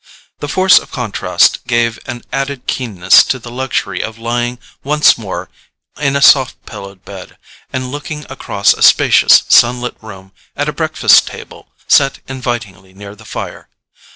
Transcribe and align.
The 0.39 0.47
force 0.47 0.79
of 0.79 0.89
contrast 0.89 1.67
gave 1.67 1.99
an 2.07 2.23
added 2.33 2.65
keenness 2.65 3.21
to 3.25 3.37
the 3.37 3.51
luxury 3.51 4.01
of 4.03 4.17
lying 4.17 4.57
once 4.83 5.15
more 5.15 5.47
in 5.99 6.15
a 6.15 6.23
soft 6.23 6.65
pillowed 6.65 7.05
bed, 7.05 7.37
and 7.71 7.91
looking 7.91 8.25
across 8.27 8.73
a 8.73 8.81
spacious 8.81 9.43
sunlit 9.49 9.95
room 10.01 10.31
at 10.57 10.67
a 10.67 10.73
breakfast 10.73 11.27
table 11.27 11.69
set 11.87 12.17
invitingly 12.27 12.95
near 12.95 13.13
the 13.13 13.25
fire. 13.25 13.69